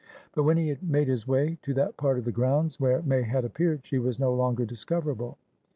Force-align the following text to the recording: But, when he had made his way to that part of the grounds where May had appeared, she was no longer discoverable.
But, 0.33 0.41
when 0.45 0.57
he 0.57 0.69
had 0.69 0.81
made 0.81 1.07
his 1.07 1.27
way 1.27 1.59
to 1.61 1.75
that 1.75 1.95
part 1.95 2.17
of 2.17 2.25
the 2.25 2.31
grounds 2.31 2.79
where 2.79 3.03
May 3.03 3.21
had 3.21 3.45
appeared, 3.45 3.85
she 3.85 3.99
was 3.99 4.17
no 4.17 4.33
longer 4.33 4.65
discoverable. 4.65 5.37